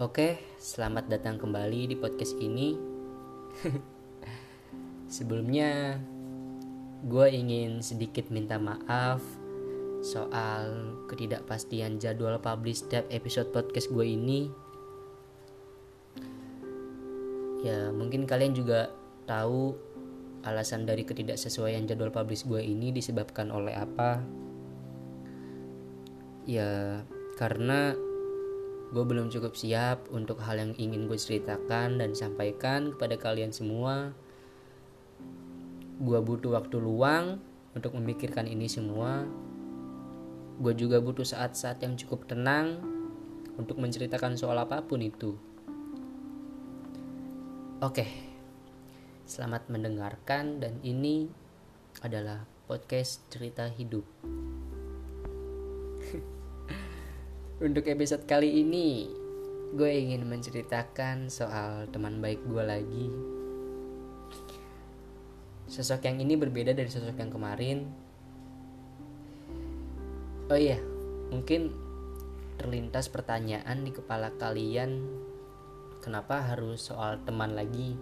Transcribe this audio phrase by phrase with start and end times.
[0.00, 2.72] Oke, selamat datang kembali di podcast ini.
[5.20, 6.00] Sebelumnya,
[7.04, 9.20] gue ingin sedikit minta maaf
[10.00, 14.48] soal ketidakpastian jadwal publish setiap episode podcast gue ini.
[17.60, 18.88] Ya, mungkin kalian juga
[19.28, 19.76] tahu
[20.48, 24.24] alasan dari ketidaksesuaian jadwal publish gue ini disebabkan oleh apa.
[26.48, 27.04] Ya,
[27.36, 28.08] karena
[28.90, 34.10] gue belum cukup siap untuk hal yang ingin gue ceritakan dan sampaikan kepada kalian semua.
[36.02, 37.38] Gue butuh waktu luang
[37.70, 39.22] untuk memikirkan ini semua.
[40.58, 42.82] Gue juga butuh saat-saat yang cukup tenang
[43.54, 45.38] untuk menceritakan soal apa pun itu.
[47.80, 48.10] Oke,
[49.24, 51.30] selamat mendengarkan dan ini
[52.02, 54.04] adalah podcast cerita hidup.
[57.60, 59.04] Untuk episode kali ini,
[59.76, 63.06] gue ingin menceritakan soal teman baik gue lagi.
[65.68, 67.84] Sosok yang ini berbeda dari sosok yang kemarin.
[70.48, 70.80] Oh iya,
[71.28, 71.76] mungkin
[72.56, 75.04] terlintas pertanyaan di kepala kalian,
[76.00, 77.92] kenapa harus soal teman lagi?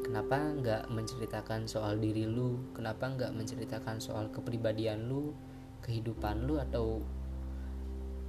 [0.00, 2.72] Kenapa nggak menceritakan soal diri lu?
[2.72, 5.36] Kenapa nggak menceritakan soal kepribadian lu,
[5.84, 7.04] kehidupan lu atau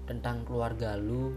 [0.06, 1.34] tentang keluarga lu.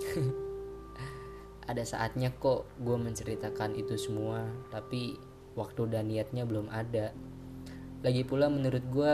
[1.70, 4.42] Ada saatnya kok gue menceritakan itu semua
[4.74, 5.14] tapi
[5.54, 7.14] waktu dan niatnya belum ada.
[8.02, 9.12] Lagi pula menurut gue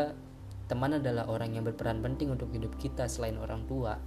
[0.64, 4.00] teman adalah orang yang berperan penting untuk hidup kita selain orang tua.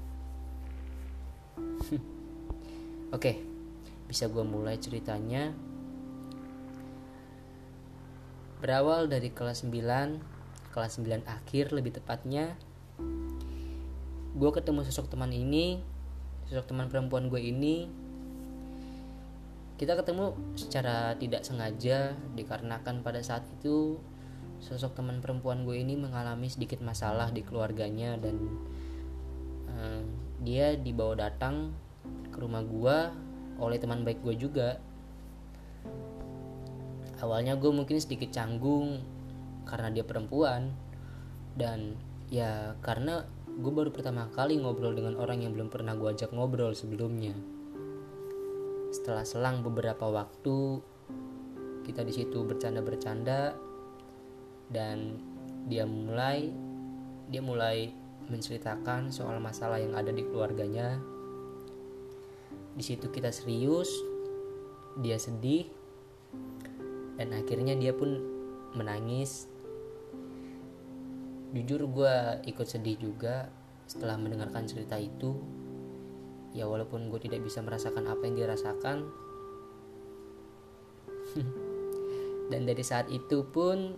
[3.16, 3.50] Oke
[4.10, 5.54] bisa gue mulai ceritanya.
[8.60, 12.58] Berawal dari kelas 9 kelas 9 akhir lebih tepatnya
[14.38, 15.82] gue ketemu sosok teman ini
[16.50, 17.86] sosok teman perempuan gue ini.
[19.80, 24.02] Kita ketemu secara tidak sengaja dikarenakan pada saat itu
[24.60, 28.36] sosok teman perempuan gue ini mengalami sedikit masalah di keluarganya dan
[29.72, 30.04] uh,
[30.44, 31.72] dia dibawa datang
[32.28, 32.98] ke rumah gue
[33.62, 34.82] oleh teman baik gue juga.
[37.24, 39.00] Awalnya gue mungkin sedikit canggung
[39.64, 40.76] karena dia perempuan
[41.56, 41.96] dan
[42.28, 43.24] ya karena
[43.58, 47.34] gue baru pertama kali ngobrol dengan orang yang belum pernah gue ajak ngobrol sebelumnya.
[48.94, 50.82] Setelah selang beberapa waktu,
[51.90, 53.58] kita di situ bercanda-bercanda
[54.70, 55.18] dan
[55.66, 56.54] dia mulai
[57.30, 57.94] dia mulai
[58.30, 61.02] menceritakan soal masalah yang ada di keluarganya.
[62.78, 63.90] Di situ kita serius,
[65.02, 65.66] dia sedih,
[67.18, 68.22] dan akhirnya dia pun
[68.78, 69.50] menangis
[71.54, 72.16] jujur gue
[72.46, 73.50] ikut sedih juga
[73.90, 75.42] setelah mendengarkan cerita itu.
[76.54, 79.10] Ya walaupun gue tidak bisa merasakan apa yang dia rasakan.
[82.54, 83.98] Dan dari saat itu pun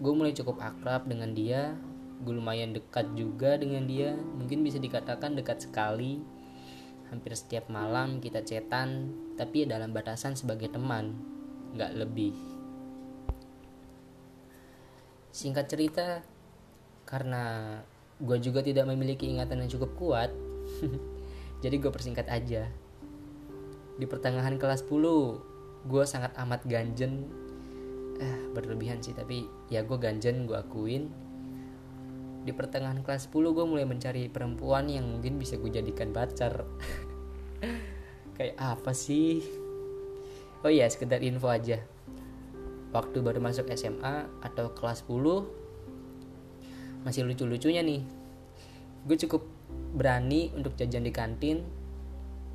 [0.00, 1.76] gue mulai cukup akrab dengan dia.
[2.24, 4.16] Gue lumayan dekat juga dengan dia.
[4.16, 6.20] Mungkin bisa dikatakan dekat sekali.
[7.08, 11.16] Hampir setiap malam kita cetan tapi ya dalam batasan sebagai teman
[11.72, 12.36] nggak lebih
[15.28, 16.06] Singkat cerita,
[17.04, 17.76] karena
[18.18, 20.30] gue juga tidak memiliki ingatan yang cukup kuat,
[21.62, 22.68] jadi gue persingkat aja.
[23.98, 27.28] Di pertengahan kelas 10, gue sangat amat ganjen.
[28.18, 31.12] Eh, berlebihan sih, tapi ya gue ganjen, gue akuin.
[32.42, 36.64] Di pertengahan kelas 10, gue mulai mencari perempuan yang mungkin bisa gue jadikan pacar.
[38.38, 39.44] Kayak apa sih?
[40.64, 41.97] Oh iya, sekedar info aja
[42.92, 48.02] waktu baru masuk SMA atau kelas 10 masih lucu-lucunya nih.
[49.04, 49.44] Gue cukup
[49.94, 51.64] berani untuk jajan di kantin.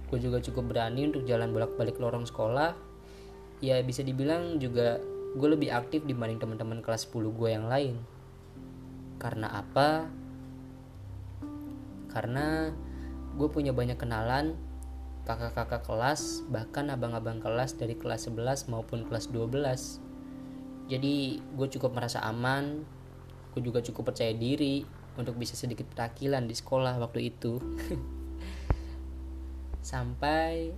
[0.10, 2.76] Gue juga cukup berani untuk jalan bolak-balik lorong sekolah.
[3.64, 5.00] Ya bisa dibilang juga
[5.34, 7.98] gue lebih aktif dibanding teman-teman kelas 10 gue yang lain.
[9.18, 10.06] Karena apa?
[12.14, 12.70] Karena
[13.34, 14.54] gue punya banyak kenalan
[15.24, 20.13] kakak-kakak kelas bahkan abang-abang kelas dari kelas 11 maupun kelas 12
[20.94, 22.86] jadi gue cukup merasa aman.
[23.58, 24.86] Gue juga cukup percaya diri
[25.18, 27.58] untuk bisa sedikit perakilan di sekolah waktu itu.
[29.82, 30.70] Sampai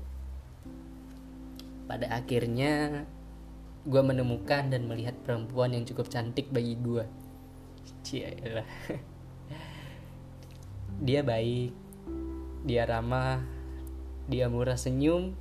[1.83, 3.03] pada akhirnya
[3.83, 7.05] gue menemukan dan melihat perempuan yang cukup cantik bagi gue
[8.01, 8.65] Cialah.
[11.05, 11.75] dia baik
[12.65, 13.43] dia ramah
[14.25, 15.37] dia murah senyum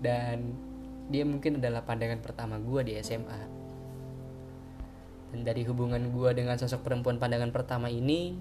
[0.00, 0.56] dan
[1.10, 3.42] dia mungkin adalah pandangan pertama gue di SMA
[5.30, 8.38] dan dari hubungan gue dengan sosok perempuan pandangan pertama ini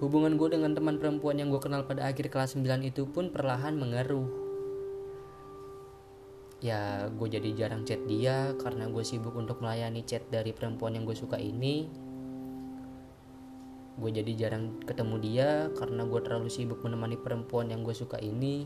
[0.00, 3.76] Hubungan gue dengan teman perempuan yang gue kenal pada akhir kelas 9 itu pun perlahan
[3.76, 4.32] mengeruh.
[6.64, 11.04] Ya, gue jadi jarang chat dia karena gue sibuk untuk melayani chat dari perempuan yang
[11.04, 11.84] gue suka ini.
[14.00, 18.64] Gue jadi jarang ketemu dia karena gue terlalu sibuk menemani perempuan yang gue suka ini.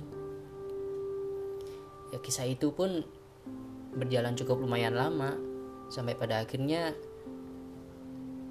[2.14, 3.02] Ya, kisah itu pun
[3.98, 5.34] berjalan cukup lumayan lama.
[5.90, 6.94] Sampai pada akhirnya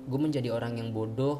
[0.03, 1.39] gue menjadi orang yang bodoh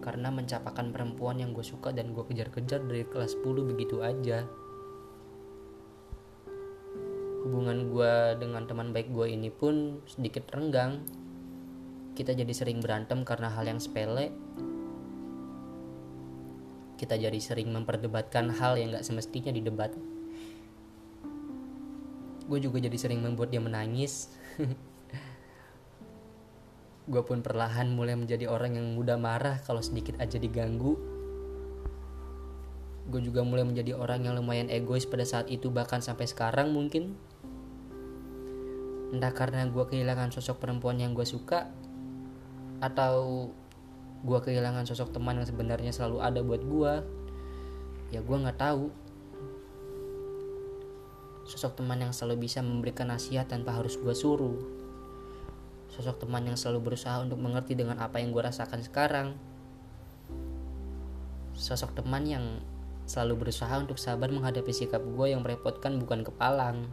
[0.00, 4.48] karena mencapakan perempuan yang gue suka dan gue kejar-kejar dari kelas 10 begitu aja.
[7.44, 11.04] Hubungan gue dengan teman baik gue ini pun sedikit renggang.
[12.16, 14.32] Kita jadi sering berantem karena hal yang sepele.
[16.96, 19.92] Kita jadi sering memperdebatkan hal yang gak semestinya didebat
[22.50, 24.26] gue juga jadi sering membuat dia menangis
[27.10, 30.94] gue pun perlahan mulai menjadi orang yang mudah marah kalau sedikit aja diganggu.
[33.10, 37.18] Gue juga mulai menjadi orang yang lumayan egois pada saat itu bahkan sampai sekarang mungkin.
[39.10, 41.66] Entah karena gue kehilangan sosok perempuan yang gue suka
[42.78, 43.50] atau
[44.22, 46.92] gue kehilangan sosok teman yang sebenarnya selalu ada buat gue.
[48.14, 48.94] Ya gue nggak tahu.
[51.50, 54.54] Sosok teman yang selalu bisa memberikan nasihat tanpa harus gue suruh.
[55.90, 59.34] Sosok teman yang selalu berusaha untuk mengerti dengan apa yang gue rasakan sekarang.
[61.58, 62.62] Sosok teman yang
[63.02, 66.86] selalu berusaha untuk sabar menghadapi sikap gue yang merepotkan bukan kepalang.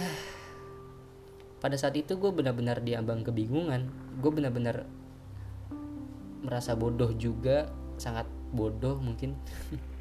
[1.60, 3.92] Pada saat itu gue benar-benar diambang kebingungan.
[4.24, 4.88] Gue benar-benar
[6.40, 7.68] merasa bodoh juga
[8.00, 8.24] sangat
[8.56, 9.36] bodoh mungkin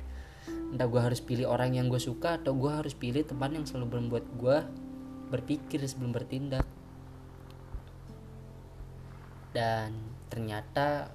[0.74, 4.02] entah gue harus pilih orang yang gue suka atau gue harus pilih teman yang selalu
[4.02, 4.58] membuat gue
[5.30, 6.66] berpikir sebelum bertindak.
[9.54, 9.94] Dan
[10.34, 11.14] ternyata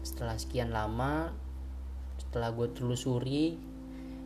[0.00, 1.28] setelah sekian lama
[2.16, 3.60] setelah gue telusuri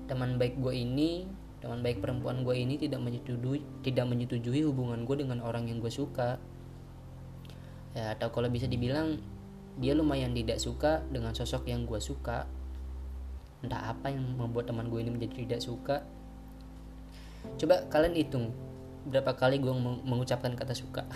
[0.07, 1.27] teman baik gue ini
[1.59, 5.91] teman baik perempuan gue ini tidak menyetujui tidak menyetujui hubungan gue dengan orang yang gue
[5.91, 6.39] suka.
[7.99, 9.19] Ya atau kalau bisa dibilang
[9.83, 12.62] dia lumayan tidak suka dengan sosok yang gue suka
[13.63, 15.97] entah apa yang membuat teman gue ini menjadi tidak suka.
[17.59, 18.51] Coba kalian hitung
[19.07, 19.71] berapa kali gue
[20.07, 21.07] mengucapkan kata suka.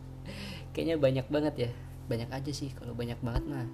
[0.74, 1.70] Kayaknya banyak banget ya.
[2.06, 3.66] Banyak aja sih kalau banyak banget mah.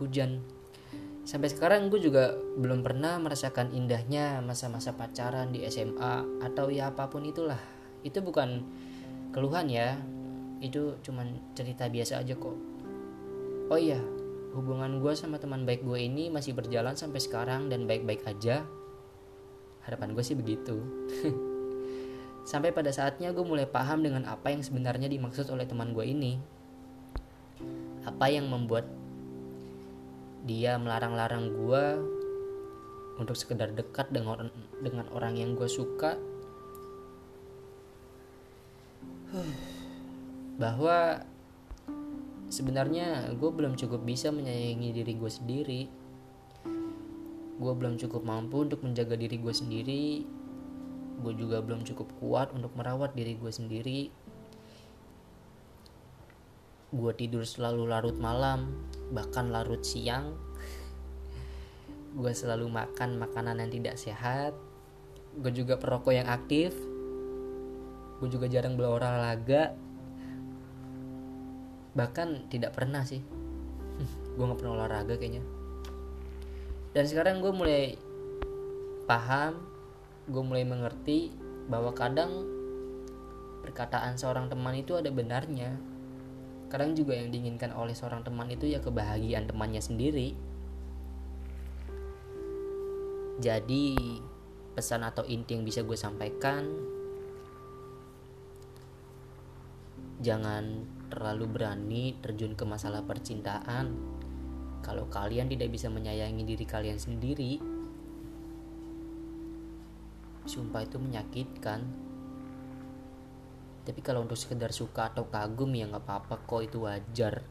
[0.00, 0.40] Hujan.
[1.28, 7.12] Sampai sekarang gue juga belum pernah merasakan indahnya masa-masa pacaran di SMA atau ya apa
[7.12, 7.60] pun itulah.
[8.00, 8.64] Itu bukan
[9.36, 10.00] keluhan ya.
[10.64, 12.56] Itu cuman cerita biasa aja kok.
[13.68, 14.00] Oh iya
[14.56, 18.64] hubungan gue sama teman baik gue ini masih berjalan sampai sekarang dan baik-baik aja
[19.84, 20.80] harapan gue sih begitu
[22.48, 26.40] Sampai pada saatnya gue mulai paham dengan apa yang sebenarnya dimaksud oleh teman gue ini.
[28.08, 28.88] Apa yang membuat
[30.48, 31.84] dia melarang-larang gue
[33.20, 34.48] untuk sekedar dekat dengan
[34.80, 36.16] dengan orang yang gue suka.
[40.64, 41.20] Bahwa
[42.48, 45.82] sebenarnya gue belum cukup bisa menyayangi diri gue sendiri.
[47.58, 50.24] Gue belum cukup mampu untuk menjaga diri gue sendiri.
[51.18, 54.00] Gue juga belum cukup kuat untuk merawat diri gue sendiri.
[56.88, 58.72] Gue tidur selalu larut malam
[59.12, 60.32] bahkan larut siang.
[62.16, 64.56] Gue selalu makan makanan yang tidak sehat.
[65.36, 66.72] Gue juga perokok yang aktif.
[68.18, 69.87] Gue juga jarang berolahraga
[71.98, 73.18] bahkan tidak pernah sih.
[74.38, 75.42] Gue nggak pernah olahraga kayaknya.
[76.94, 77.98] Dan sekarang gue mulai
[79.04, 79.60] paham
[80.28, 81.32] gue mulai mengerti
[81.68, 82.44] bahwa kadang
[83.64, 85.76] perkataan seorang teman itu ada benarnya.
[86.72, 90.36] Kadang juga yang diinginkan oleh seorang teman itu ya kebahagiaan temannya sendiri.
[93.38, 93.94] Jadi
[94.76, 96.66] pesan atau inti yang bisa gue sampaikan
[100.18, 103.96] jangan terlalu berani terjun ke masalah percintaan.
[104.84, 107.78] Kalau kalian tidak bisa menyayangi diri kalian sendiri
[110.48, 111.84] sumpah itu menyakitkan.
[113.84, 117.44] Tapi kalau untuk sekedar suka atau kagum ya nggak apa-apa kok itu wajar.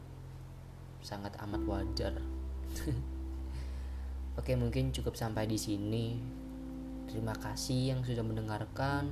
[0.98, 2.14] Sangat amat wajar.
[4.38, 6.18] Oke mungkin cukup sampai di sini.
[7.08, 9.08] Terima kasih yang sudah mendengarkan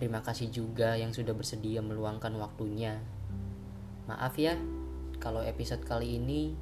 [0.00, 2.96] terima kasih juga yang sudah bersedia meluangkan waktunya
[4.08, 4.56] maaf ya
[5.20, 6.56] kalau episode kali ini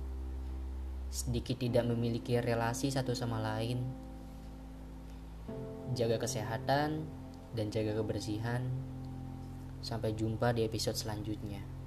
[1.09, 3.81] sedikit tidak memiliki relasi satu sama lain.
[5.97, 7.09] Jaga kesehatan
[7.57, 8.61] dan jaga kebersihan.
[9.81, 11.78] Sampai jumpa di episode selanjutnya.